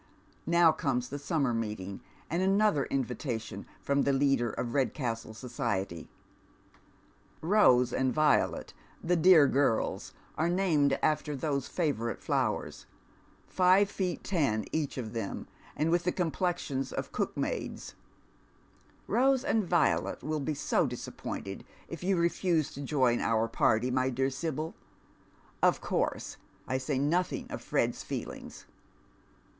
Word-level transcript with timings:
Now 0.47 0.71
comes 0.71 1.09
the 1.09 1.19
summer 1.19 1.53
meeting, 1.53 2.01
and 2.27 2.41
another 2.41 2.85
invitation 2.85 3.67
from 3.83 4.03
tlie 4.03 4.17
leader 4.17 4.49
of 4.49 4.73
Redcastle 4.73 5.35
society." 5.35 6.09
Rose 7.59 7.93
and 7.93 8.11
Violet," 8.11 8.73
the 9.03 9.15
dear 9.15 9.45
girls 9.47 10.15
are 10.39 10.49
named 10.49 10.97
after 11.03 11.35
those 11.35 11.67
favourite 11.67 12.19
flowers— 12.23 12.87
five 13.45 13.91
feet 13.91 14.23
ten 14.23 14.65
each 14.71 14.97
of 14.97 15.13
them, 15.13 15.47
and 15.75 15.91
with 15.91 16.03
the 16.03 16.11
com 16.11 16.31
plexions 16.31 16.91
of 16.91 17.11
cookmaids;—" 17.11 17.93
Rose 19.07 19.43
and 19.43 19.63
Violet 19.63 20.23
will 20.23 20.39
be 20.39 20.55
so 20.55 20.87
disap 20.87 21.17
pointed 21.17 21.63
if 21.87 22.03
you 22.03 22.17
refuse 22.17 22.71
to 22.73 22.81
join 22.81 23.19
our 23.19 23.47
party, 23.47 23.91
my 23.91 24.09
dear 24.09 24.31
Sibyl, 24.31 24.73
Of 25.61 25.79
cour.;o 25.79 26.17
I 26.67 26.79
say 26.79 26.97
nothing 26.97 27.45
of 27.51 27.61
Fred's 27.61 28.01
feelings." 28.01 28.65